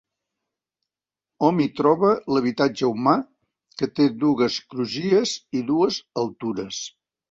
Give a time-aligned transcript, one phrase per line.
[1.47, 3.15] Hom hi troba l’habitatge humà
[3.77, 6.87] que té dues crugies i dues altures.